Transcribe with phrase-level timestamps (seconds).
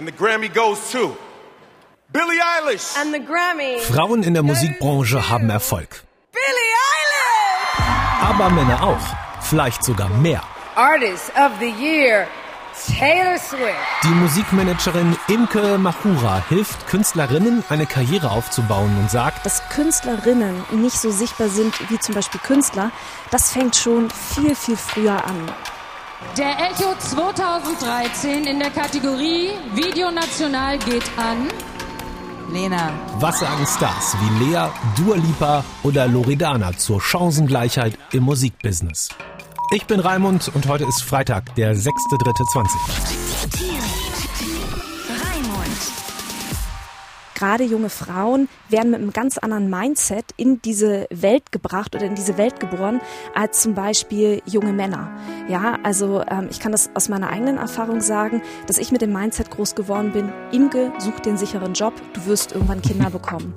[0.00, 1.16] And the Grammy goes to
[2.12, 2.96] Billie Eilish.
[2.98, 3.78] And the Grammy.
[3.78, 6.02] Frauen in der Musikbranche haben Erfolg.
[6.32, 8.24] Billie Eilish!
[8.28, 9.40] Aber Männer auch.
[9.40, 10.42] Vielleicht sogar mehr.
[10.74, 12.26] Artist of the Year.
[12.98, 13.76] Taylor Swift.
[14.02, 21.12] Die Musikmanagerin Imke Machura hilft Künstlerinnen, eine Karriere aufzubauen und sagt, dass Künstlerinnen nicht so
[21.12, 22.90] sichtbar sind wie zum Beispiel Künstler,
[23.30, 25.48] das fängt schon viel, viel früher an.
[26.36, 31.48] Der Echo 2013 in der Kategorie Video National geht an
[32.52, 32.90] Lena.
[33.20, 39.10] Was sagen Stars wie Lea, Dua Lipa oder Loredana zur Chancengleichheit im Musikbusiness?
[39.70, 43.73] Ich bin Raimund und heute ist Freitag, der 6.3.20
[47.44, 52.14] gerade junge Frauen werden mit einem ganz anderen Mindset in diese Welt gebracht oder in
[52.14, 53.02] diese Welt geboren
[53.34, 55.10] als zum Beispiel junge Männer.
[55.46, 59.12] Ja, also ähm, ich kann das aus meiner eigenen Erfahrung sagen, dass ich mit dem
[59.12, 60.32] Mindset groß geworden bin.
[60.52, 63.52] Imke, such den sicheren Job, du wirst irgendwann Kinder bekommen.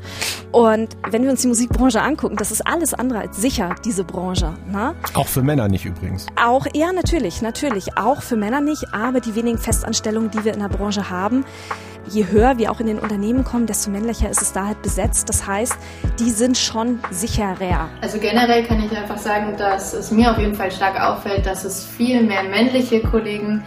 [0.52, 4.54] Und wenn wir uns die Musikbranche angucken, das ist alles andere als sicher, diese Branche.
[4.70, 4.96] Ne?
[5.14, 6.26] Auch für Männer nicht übrigens.
[6.36, 7.98] Auch, ja, natürlich, natürlich.
[7.98, 11.46] Auch für Männer nicht, aber die wenigen Festanstellungen, die wir in der Branche haben,
[12.10, 15.30] je höher wir auch in den Unternehmen kommen, desto männlicher ist es da halt besetzt.
[15.30, 15.76] Das heißt,
[16.20, 17.90] die sind schon sicherer.
[18.02, 21.66] Also generell kann ich einfach sagen, dass es mir auf jeden Fall stark auffällt, dass
[21.66, 23.64] es viel mehr männliche Kollegen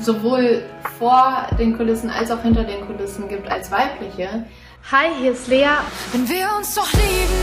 [0.00, 0.62] sowohl
[0.98, 4.44] vor den Kulissen als auch hinter den Kulissen gibt als weibliche.
[4.90, 5.68] Hi, hier ist Lea.
[6.12, 7.34] Wenn wir uns doch lieben,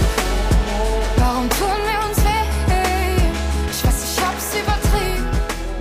[1.18, 1.85] warum tun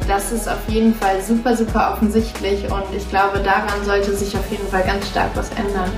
[0.08, 4.50] das ist auf jeden Fall super, super offensichtlich und ich glaube, daran sollte sich auf
[4.50, 5.90] jeden Fall ganz stark was ändern.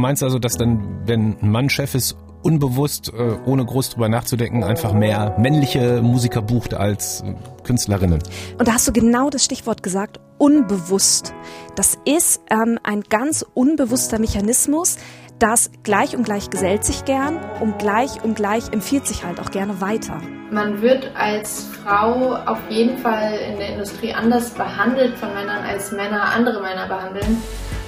[0.00, 4.64] Meinst also, dass dann, wenn ein Mann Chef ist, unbewusst, äh, ohne groß drüber nachzudenken,
[4.64, 7.34] einfach mehr männliche Musiker bucht als äh,
[7.64, 8.20] Künstlerinnen.
[8.58, 11.34] Und da hast du genau das Stichwort gesagt, unbewusst.
[11.76, 14.96] Das ist ähm, ein ganz unbewusster Mechanismus,
[15.38, 19.50] das gleich und gleich gesellt sich gern und gleich und gleich empfiehlt sich halt auch
[19.50, 20.20] gerne weiter.
[20.50, 25.92] Man wird als Frau auf jeden Fall in der Industrie anders behandelt von Männern, als
[25.92, 27.42] Männer andere Männer behandeln.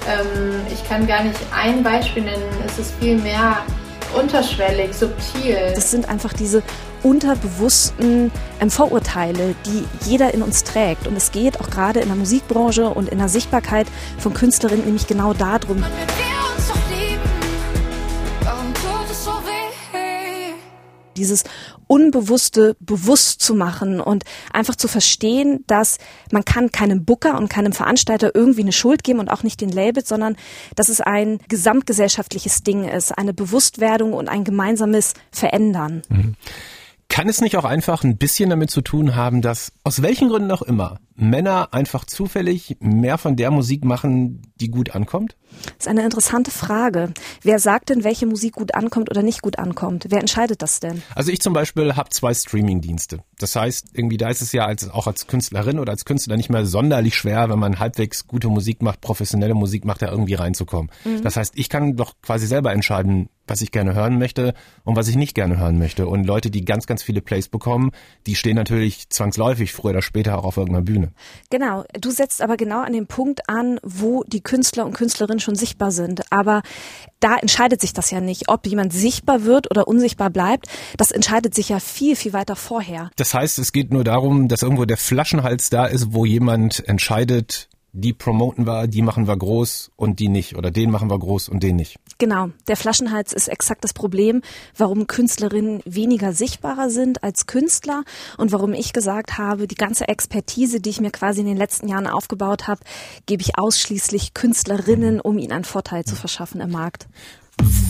[0.07, 3.57] Ähm, ich kann gar nicht ein Beispiel nennen, es ist viel mehr
[4.15, 5.71] unterschwellig, subtil.
[5.73, 6.61] Das sind einfach diese
[7.01, 11.07] unterbewussten ähm, Vorurteile, die jeder in uns trägt.
[11.07, 13.87] Und es geht auch gerade in der Musikbranche und in der Sichtbarkeit
[14.17, 15.83] von Künstlerinnen nämlich genau darum.
[21.23, 21.43] Dieses
[21.87, 25.97] Unbewusste bewusst zu machen und einfach zu verstehen, dass
[26.31, 29.69] man kann keinem Booker und keinem Veranstalter irgendwie eine Schuld geben und auch nicht den
[29.69, 30.35] Label, sondern
[30.75, 36.03] dass es ein gesamtgesellschaftliches Ding ist, eine Bewusstwerdung und ein gemeinsames Verändern.
[36.09, 36.35] Mhm.
[37.13, 40.49] Kann es nicht auch einfach ein bisschen damit zu tun haben, dass aus welchen Gründen
[40.49, 45.35] auch immer Männer einfach zufällig mehr von der Musik machen, die gut ankommt?
[45.65, 47.13] Das ist eine interessante Frage.
[47.43, 50.07] Wer sagt denn, welche Musik gut ankommt oder nicht gut ankommt?
[50.09, 51.03] Wer entscheidet das denn?
[51.13, 53.19] Also ich zum Beispiel habe zwei Streaming-Dienste.
[53.43, 56.49] Das heißt, irgendwie da ist es ja als, auch als Künstlerin oder als Künstler nicht
[56.49, 60.89] mehr sonderlich schwer, wenn man halbwegs gute Musik macht, professionelle Musik macht, da irgendwie reinzukommen.
[61.03, 61.21] Mhm.
[61.23, 64.53] Das heißt, ich kann doch quasi selber entscheiden, was ich gerne hören möchte
[64.85, 66.07] und was ich nicht gerne hören möchte.
[66.07, 67.91] Und Leute, die ganz, ganz viele Plays bekommen,
[68.25, 71.11] die stehen natürlich zwangsläufig früher oder später auch auf irgendeiner Bühne.
[71.49, 71.83] Genau.
[71.99, 75.91] Du setzt aber genau an dem Punkt an, wo die Künstler und Künstlerinnen schon sichtbar
[75.91, 76.31] sind.
[76.31, 76.61] Aber
[77.19, 80.67] da entscheidet sich das ja nicht, ob jemand sichtbar wird oder unsichtbar bleibt.
[80.97, 83.11] Das entscheidet sich ja viel, viel weiter vorher.
[83.17, 87.69] Das heißt, es geht nur darum, dass irgendwo der Flaschenhals da ist, wo jemand entscheidet,
[87.93, 90.55] die promoten wir, die machen wir groß und die nicht.
[90.55, 91.97] Oder den machen wir groß und den nicht.
[92.17, 92.49] Genau.
[92.67, 94.41] Der Flaschenhals ist exakt das Problem,
[94.75, 98.03] warum Künstlerinnen weniger sichtbarer sind als Künstler
[98.37, 101.87] und warum ich gesagt habe, die ganze Expertise, die ich mir quasi in den letzten
[101.87, 102.81] Jahren aufgebaut habe,
[103.27, 107.07] gebe ich ausschließlich Künstlerinnen, um ihnen einen Vorteil zu verschaffen im Markt.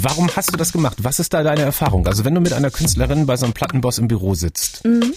[0.01, 0.97] Warum hast du das gemacht?
[1.01, 2.07] Was ist da deine Erfahrung?
[2.07, 5.13] Also wenn du mit einer Künstlerin bei so einem Plattenboss im Büro sitzt, mhm.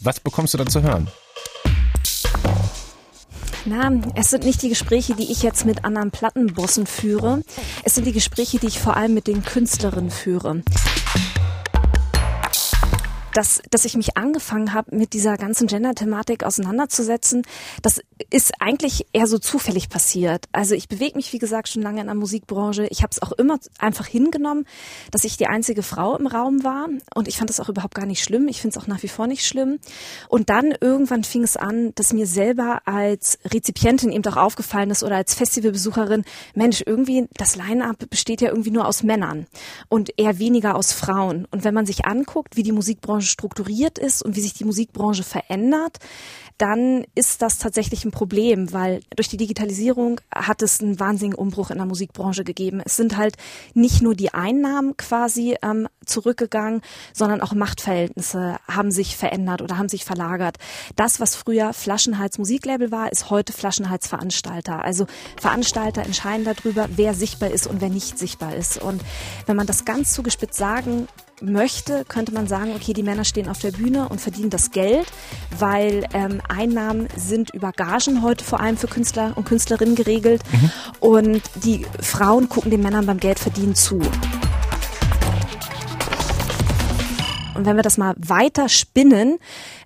[0.00, 1.08] was bekommst du da zu hören?
[3.64, 7.42] Na, es sind nicht die Gespräche, die ich jetzt mit anderen Plattenbossen führe.
[7.84, 10.62] Es sind die Gespräche, die ich vor allem mit den Künstlerinnen führe.
[13.32, 17.42] Dass, dass ich mich angefangen habe, mit dieser ganzen Gender-Thematik auseinanderzusetzen,
[17.82, 18.00] das
[18.30, 20.46] ist eigentlich eher so zufällig passiert.
[20.52, 22.86] Also ich bewege mich, wie gesagt, schon lange in der Musikbranche.
[22.90, 24.66] Ich habe es auch immer einfach hingenommen,
[25.10, 26.88] dass ich die einzige Frau im Raum war.
[27.14, 28.48] Und ich fand das auch überhaupt gar nicht schlimm.
[28.48, 29.78] Ich finde es auch nach wie vor nicht schlimm.
[30.28, 35.02] Und dann irgendwann fing es an, dass mir selber als Rezipientin eben doch aufgefallen ist
[35.02, 36.24] oder als Festivalbesucherin,
[36.54, 39.46] Mensch, irgendwie das Line-up besteht ja irgendwie nur aus Männern
[39.88, 41.46] und eher weniger aus Frauen.
[41.50, 45.22] Und wenn man sich anguckt, wie die Musikbranche strukturiert ist und wie sich die Musikbranche
[45.22, 45.98] verändert,
[46.58, 51.70] dann ist das tatsächlich ein Problem, weil durch die Digitalisierung hat es einen wahnsinnigen Umbruch
[51.70, 52.80] in der Musikbranche gegeben.
[52.84, 53.36] Es sind halt
[53.74, 56.82] nicht nur die Einnahmen quasi ähm, zurückgegangen,
[57.12, 60.58] sondern auch Machtverhältnisse haben sich verändert oder haben sich verlagert.
[60.94, 64.84] Das, was früher Flaschenhals Musiklabel war, ist heute Flaschenhals Veranstalter.
[64.84, 65.06] Also
[65.40, 68.80] Veranstalter entscheiden darüber, wer sichtbar ist und wer nicht sichtbar ist.
[68.80, 69.02] Und
[69.46, 71.08] wenn man das ganz zugespitzt sagen
[71.42, 75.06] möchte, könnte man sagen, okay, die Männer stehen auf der Bühne und verdienen das Geld,
[75.58, 80.70] weil ähm, Einnahmen sind über Gagen heute vor allem für Künstler und Künstlerinnen geregelt mhm.
[81.00, 84.00] und die Frauen gucken den Männern beim Geldverdienen zu.
[87.62, 89.38] Und wenn wir das mal weiter spinnen,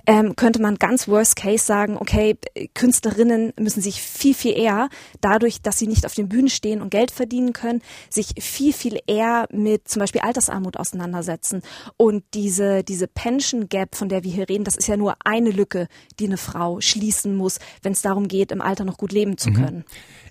[0.06, 2.38] ähm, könnte man ganz worst case sagen, okay,
[2.72, 4.88] Künstlerinnen müssen sich viel, viel eher,
[5.20, 8.98] dadurch, dass sie nicht auf den Bühnen stehen und Geld verdienen können, sich viel, viel
[9.06, 11.60] eher mit zum Beispiel Altersarmut auseinandersetzen.
[11.98, 15.50] Und diese, diese Pension Gap, von der wir hier reden, das ist ja nur eine
[15.50, 15.86] Lücke,
[16.18, 19.50] die eine Frau schließen muss, wenn es darum geht, im Alter noch gut leben zu
[19.50, 19.54] mhm.
[19.54, 19.84] können.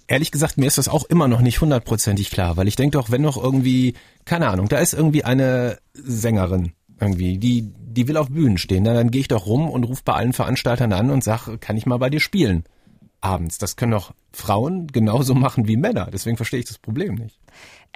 [0.07, 3.11] Ehrlich gesagt, mir ist das auch immer noch nicht hundertprozentig klar, weil ich denke doch,
[3.11, 3.93] wenn noch irgendwie,
[4.25, 8.83] keine Ahnung, da ist irgendwie eine Sängerin irgendwie, die, die will auf Bühnen stehen.
[8.83, 11.77] Dann, dann gehe ich doch rum und rufe bei allen Veranstaltern an und sag, kann
[11.77, 12.63] ich mal bei dir spielen?
[13.21, 13.57] Abends.
[13.57, 16.09] Das können doch Frauen genauso machen wie Männer.
[16.11, 17.39] Deswegen verstehe ich das Problem nicht.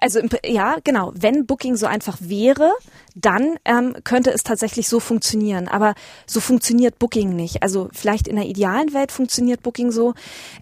[0.01, 1.11] Also ja, genau.
[1.15, 2.71] Wenn Booking so einfach wäre,
[3.15, 5.67] dann ähm, könnte es tatsächlich so funktionieren.
[5.67, 7.63] Aber so funktioniert Booking nicht.
[7.63, 10.13] Also vielleicht in einer idealen Welt funktioniert Booking so.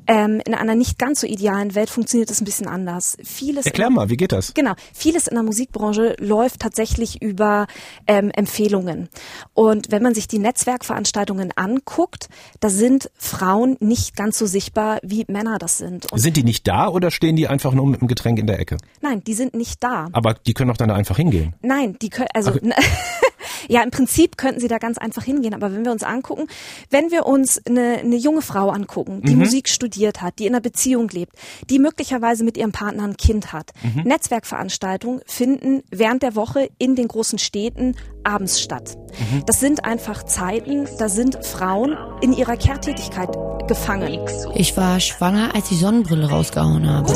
[0.07, 3.17] Ähm, in einer nicht ganz so idealen Welt funktioniert es ein bisschen anders.
[3.23, 4.53] Vieles Erklär mal, wie geht das?
[4.53, 4.73] Genau.
[4.93, 7.67] Vieles in der Musikbranche läuft tatsächlich über
[8.07, 9.09] ähm, Empfehlungen.
[9.53, 12.29] Und wenn man sich die Netzwerkveranstaltungen anguckt,
[12.59, 16.11] da sind Frauen nicht ganz so sichtbar, wie Männer das sind.
[16.11, 18.59] Und sind die nicht da oder stehen die einfach nur mit dem Getränk in der
[18.59, 18.77] Ecke?
[19.01, 20.07] Nein, die sind nicht da.
[20.13, 21.53] Aber die können doch dann einfach hingehen.
[21.61, 22.71] Nein, die können, also, okay.
[23.67, 25.53] ja, im Prinzip könnten sie da ganz einfach hingehen.
[25.53, 26.47] Aber wenn wir uns angucken,
[26.89, 29.41] wenn wir uns eine, eine junge Frau angucken, die mhm.
[29.41, 31.33] Musik studiert hat, die in einer Beziehung lebt,
[31.69, 34.03] die möglicherweise mit ihrem Partner ein Kind hat, mhm.
[34.03, 38.97] Netzwerkveranstaltungen finden während der Woche in den großen Städten abends statt.
[38.97, 39.43] Mhm.
[39.45, 43.29] Das sind einfach Zeiten, da sind Frauen in ihrer Kehrtätigkeit
[43.67, 44.19] gefangen.
[44.55, 47.13] Ich war schwanger, als ich Sonnenbrille rausgehauen habe.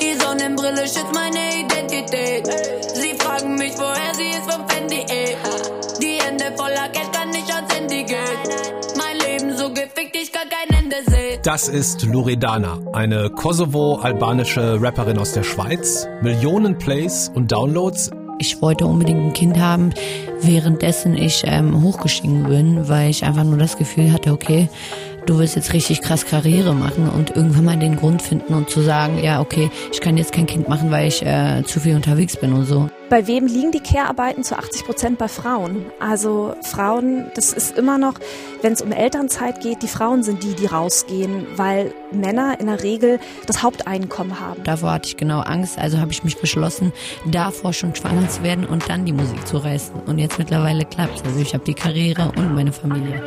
[0.00, 1.23] Die Sonnenbrille schützt meine
[10.22, 11.40] ich kann kein Ende sehen.
[11.42, 16.06] Das ist Loredana, eine Kosovo-albanische Rapperin aus der Schweiz.
[16.22, 18.10] Millionen Plays und Downloads.
[18.38, 19.90] Ich wollte unbedingt ein Kind haben,
[20.40, 24.68] währenddessen ich ähm, hochgestiegen bin, weil ich einfach nur das Gefühl hatte, okay,
[25.26, 28.80] du willst jetzt richtig krass Karriere machen und irgendwann mal den Grund finden und zu
[28.80, 32.36] sagen, ja, okay, ich kann jetzt kein Kind machen, weil ich äh, zu viel unterwegs
[32.36, 32.88] bin und so.
[33.10, 35.86] Bei wem liegen die Care-Arbeiten zu 80 Prozent bei Frauen?
[36.00, 38.14] Also Frauen, das ist immer noch,
[38.62, 42.82] wenn es um Elternzeit geht, die Frauen sind die, die rausgehen, weil Männer in der
[42.82, 44.64] Regel das Haupteinkommen haben.
[44.64, 46.92] Davor hatte ich genau Angst, also habe ich mich beschlossen,
[47.30, 49.94] davor schon schwanger zu werden und dann die Musik zu reißen.
[50.06, 51.24] Und jetzt mittlerweile klappt es.
[51.24, 53.22] Also ich habe die Karriere und meine Familie.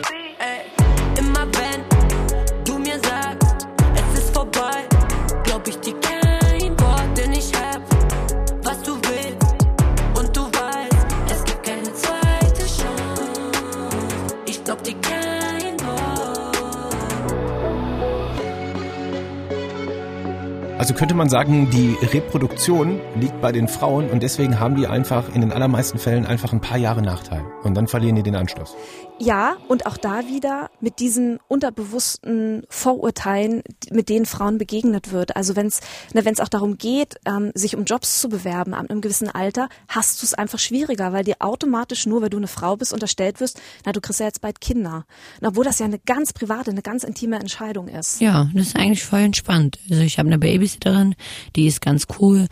[20.87, 25.27] Also könnte man sagen, die Reproduktion liegt bei den Frauen und deswegen haben die einfach
[25.35, 28.73] in den allermeisten Fällen einfach ein paar Jahre Nachteil und dann verlieren die den Anschluss.
[29.19, 35.35] Ja, und auch da wieder mit diesen unterbewussten Vorurteilen, mit denen Frauen begegnet wird.
[35.35, 35.81] Also wenn es
[36.13, 39.69] ne, wenn's auch darum geht, ähm, sich um Jobs zu bewerben ab einem gewissen Alter,
[39.87, 43.39] hast du es einfach schwieriger, weil dir automatisch nur, weil du eine Frau bist, unterstellt
[43.39, 45.05] wirst, na, du kriegst ja jetzt bald Kinder.
[45.41, 48.21] Und obwohl das ja eine ganz private, eine ganz intime Entscheidung ist.
[48.21, 49.79] Ja, das ist eigentlich voll entspannt.
[49.89, 50.37] Also ich habe eine
[50.77, 51.15] Babysitterin,
[51.55, 52.47] die ist ganz cool.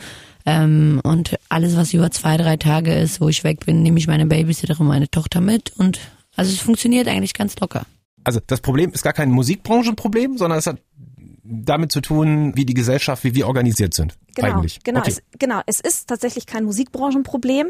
[0.46, 4.08] Ähm, und alles, was über zwei, drei Tage ist, wo ich weg bin, nehme ich
[4.08, 6.00] meine Babysitterin, meine Tochter mit und
[6.36, 7.86] also es funktioniert eigentlich ganz locker.
[8.24, 10.78] Also das Problem ist gar kein Musikbranchenproblem, sondern es hat
[11.48, 14.18] damit zu tun, wie die Gesellschaft, wie wir organisiert sind.
[14.36, 14.80] Genau, eigentlich.
[14.84, 15.12] genau, Okay.
[15.12, 15.62] es, genau.
[15.66, 17.68] Es ist tatsächlich kein Musikbranchenproblem.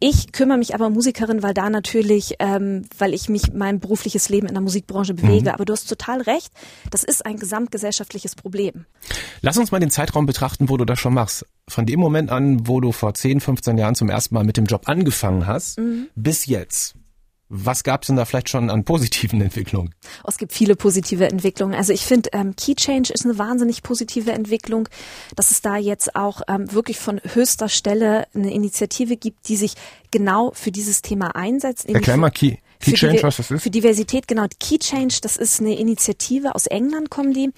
[0.00, 4.28] Ich kümmere mich aber um Musikerin, weil da natürlich, ähm, weil ich mich mein berufliches
[4.28, 5.42] Leben in der Musikbranche bewege.
[5.50, 5.54] Mhm.
[5.54, 6.50] Aber du hast total recht.
[6.90, 8.86] Das ist ein gesamtgesellschaftliches Problem.
[9.42, 11.46] Lass uns mal den Zeitraum betrachten, wo du das schon machst.
[11.68, 14.64] Von dem Moment an, wo du vor 10, 15 Jahren zum ersten Mal mit dem
[14.64, 16.08] Job angefangen hast, Mhm.
[16.16, 16.94] bis jetzt.
[17.52, 19.92] Was gab's denn da vielleicht schon an positiven Entwicklungen?
[20.22, 21.74] Oh, Es gibt viele positive Entwicklungen.
[21.74, 24.88] Also ich finde, ähm, Key Change ist eine wahnsinnig positive Entwicklung,
[25.34, 29.74] dass es da jetzt auch ähm, wirklich von höchster Stelle eine Initiative gibt, die sich
[30.12, 31.88] genau für dieses Thema einsetzt.
[31.88, 33.62] Erklär mal Key, Key für Change, Diver- was das ist.
[33.62, 34.46] Für Diversität, genau.
[34.58, 37.52] Key Change, das ist eine Initiative aus England, kommen die.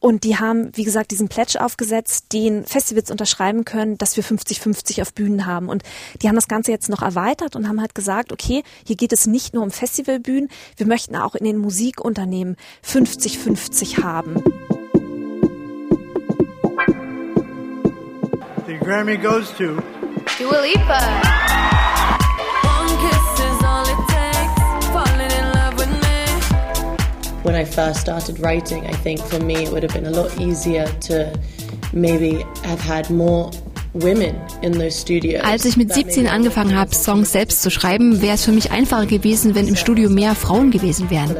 [0.00, 5.00] Und die haben, wie gesagt, diesen Pledge aufgesetzt, den Festivals unterschreiben können, dass wir 50-50
[5.00, 5.68] auf Bühnen haben.
[5.68, 5.84] Und
[6.22, 9.26] die haben das Ganze jetzt noch erweitert und haben halt gesagt, okay, hier geht es
[9.26, 14.42] nicht nur um Festivalbühnen, wir möchten auch in den Musikunternehmen 50-50 haben.
[18.66, 19.76] The Grammy goes to
[20.38, 21.43] Dua Lipa.
[27.44, 30.40] When I first started writing, I think for me it would have been a lot
[30.40, 31.38] easier to
[31.92, 33.50] maybe have had more
[35.44, 39.06] Als ich mit 17 angefangen habe, Songs selbst zu schreiben, wäre es für mich einfacher
[39.06, 41.36] gewesen, wenn im Studio mehr Frauen gewesen wären.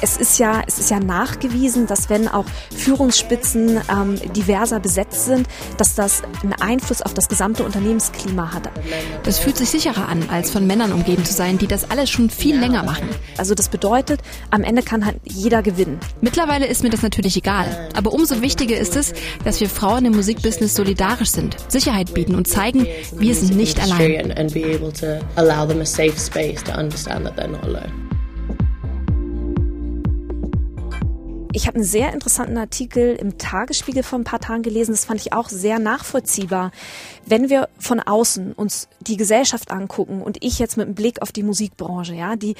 [0.00, 5.46] Es ist ja, es ist ja nachgewiesen, dass wenn auch Führungsspitzen ähm, diverser besetzt sind,
[5.76, 8.70] dass das einen Einfluss auf das gesamte Unternehmensklima hat.
[9.24, 12.30] Das fühlt sich sicherer an, als von Männern umgeben zu sein, die das alles schon
[12.30, 13.10] viel länger machen.
[13.36, 16.00] Also das bedeutet, am Ende kann halt jeder gewinnen.
[16.22, 17.90] Mittlerweile ist mir das natürlich egal.
[17.94, 19.12] Aber umso wichtiger ist es,
[19.44, 21.56] dass wir Frauen im Musikbusiness solidarisch sind,
[21.90, 24.30] Sicherheit bieten und zeigen, wir sind nicht allein.
[31.52, 34.92] Ich habe einen sehr interessanten Artikel im Tagesspiegel vor ein paar Tagen gelesen.
[34.92, 36.70] Das fand ich auch sehr nachvollziehbar.
[37.26, 41.32] Wenn wir von außen uns die Gesellschaft angucken und ich jetzt mit einem Blick auf
[41.32, 42.54] die Musikbranche, ja, die,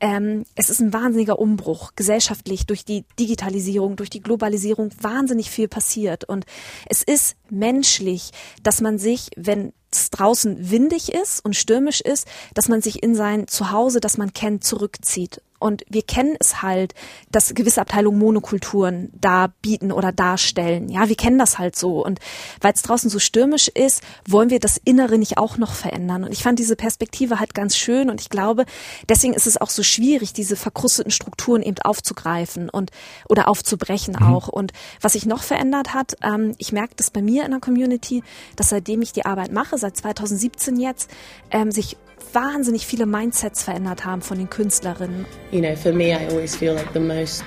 [0.00, 5.66] ähm, es ist ein wahnsinniger Umbruch gesellschaftlich durch die Digitalisierung, durch die Globalisierung wahnsinnig viel
[5.66, 6.44] passiert und
[6.88, 8.30] es ist menschlich,
[8.62, 13.14] dass man sich, wenn es draußen windig ist und stürmisch ist, dass man sich in
[13.14, 15.40] sein Zuhause, das man kennt, zurückzieht.
[15.58, 16.94] Und wir kennen es halt,
[17.30, 20.88] dass gewisse Abteilungen Monokulturen da bieten oder darstellen.
[20.88, 22.04] Ja, wir kennen das halt so.
[22.04, 22.20] Und
[22.60, 26.24] weil es draußen so stürmisch ist, wollen wir das Innere nicht auch noch verändern.
[26.24, 28.10] Und ich fand diese Perspektive halt ganz schön.
[28.10, 28.64] Und ich glaube,
[29.08, 32.90] deswegen ist es auch so schwierig, diese verkrusteten Strukturen eben aufzugreifen und
[33.28, 34.48] oder aufzubrechen auch.
[34.48, 38.22] Und was sich noch verändert hat, ähm, ich merke das bei mir in der Community,
[38.56, 41.10] dass seitdem ich die Arbeit mache, seit 2017 jetzt,
[41.50, 41.96] ähm, sich
[42.32, 45.26] wahnsinnig viele Mindsets verändert haben von den Künstlerinnen.
[45.50, 47.44] You know, for me, I always feel like the most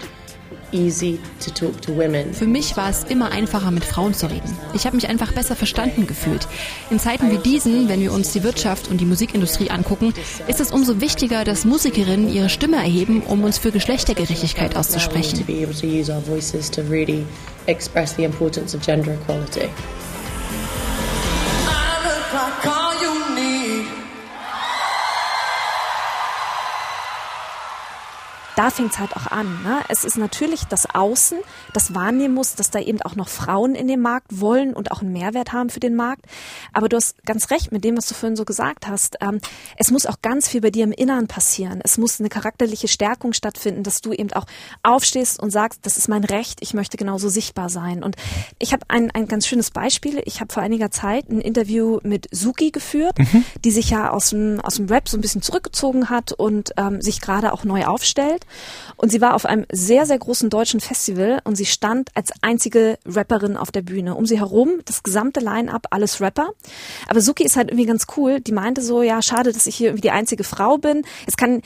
[0.72, 2.34] easy to talk to women.
[2.34, 4.56] Für mich war es immer einfacher, mit Frauen zu reden.
[4.74, 6.48] Ich habe mich einfach besser verstanden gefühlt.
[6.90, 10.14] In Zeiten wie diesen, wenn wir uns die Wirtschaft und die Musikindustrie angucken,
[10.48, 15.46] ist es umso wichtiger, dass Musikerinnen ihre Stimme erheben, um uns für Geschlechtergerechtigkeit auszusprechen.
[17.66, 19.70] express the importance of gender equality.
[28.60, 29.64] Da fängt's halt auch an.
[29.64, 29.80] Ne?
[29.88, 31.38] Es ist natürlich das Außen,
[31.72, 35.02] das wahrnehmen muss, dass da eben auch noch Frauen in den Markt wollen und auch
[35.02, 36.26] einen Mehrwert haben für den Markt.
[36.74, 39.16] Aber du hast ganz recht mit dem, was du vorhin so gesagt hast.
[39.22, 39.40] Ähm,
[39.78, 41.80] es muss auch ganz viel bei dir im Inneren passieren.
[41.86, 44.46] Es muss eine charakterliche Stärkung stattfinden, dass du eben auch
[44.84, 48.04] aufstehst und sagst, das ist mein Recht, ich möchte genauso sichtbar sein.
[48.04, 48.18] Und
[48.58, 50.22] ich habe ein, ein ganz schönes Beispiel.
[50.26, 53.16] Ich habe vor einiger Zeit ein Interview mit Suki geführt,
[53.64, 57.02] die sich ja aus dem, aus dem Rap so ein bisschen zurückgezogen hat und ähm,
[57.02, 58.46] sich gerade auch neu aufstellt.
[58.98, 62.98] Und sie war auf einem sehr, sehr großen deutschen Festival und sie stand als einzige
[63.06, 64.16] Rapperin auf der Bühne.
[64.16, 66.50] Um sie herum das gesamte Line-up, alles Rapper.
[67.08, 68.40] Aber Suki ist halt irgendwie ganz cool.
[68.40, 71.04] Die meinte so, ja, schade, dass ich hier irgendwie die einzige Frau bin.
[71.28, 71.62] Es kann,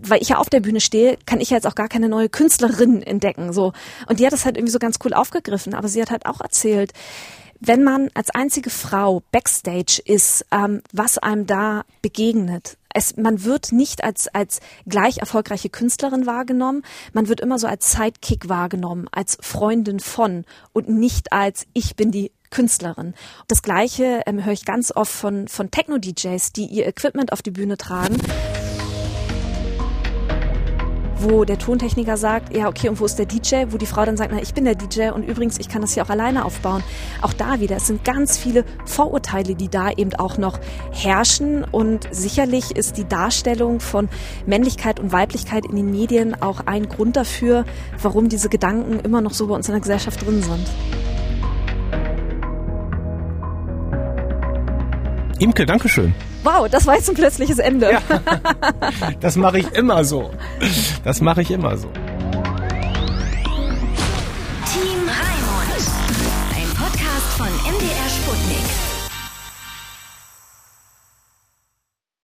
[0.00, 2.28] weil ich ja auf der Bühne stehe, kann ich ja jetzt auch gar keine neue
[2.28, 3.52] Künstlerin entdecken.
[3.52, 3.72] So.
[4.08, 5.74] Und die hat das halt irgendwie so ganz cool aufgegriffen.
[5.74, 6.92] Aber sie hat halt auch erzählt,
[7.60, 12.78] wenn man als einzige Frau backstage ist, ähm, was einem da begegnet.
[12.92, 17.92] Es, man wird nicht als, als gleich erfolgreiche Künstlerin wahrgenommen, man wird immer so als
[17.92, 23.14] Sidekick wahrgenommen, als Freundin von und nicht als ich bin die Künstlerin.
[23.46, 27.52] Das gleiche ähm, höre ich ganz oft von, von Techno-DJs, die ihr Equipment auf die
[27.52, 28.16] Bühne tragen
[31.22, 33.66] wo der Tontechniker sagt, ja, okay, und wo ist der DJ?
[33.68, 35.94] Wo die Frau dann sagt, na, ich bin der DJ und übrigens, ich kann das
[35.94, 36.82] hier auch alleine aufbauen.
[37.22, 40.58] Auch da wieder, es sind ganz viele Vorurteile, die da eben auch noch
[40.92, 44.08] herrschen und sicherlich ist die Darstellung von
[44.46, 47.64] Männlichkeit und Weiblichkeit in den Medien auch ein Grund dafür,
[48.00, 50.66] warum diese Gedanken immer noch so bei uns in der Gesellschaft drin sind.
[55.38, 56.14] Imke, Dankeschön.
[56.42, 57.92] Wow, das war jetzt ein plötzliches Ende.
[57.92, 58.00] Ja.
[59.20, 60.30] Das mache ich immer so.
[61.04, 61.88] Das mache ich immer so.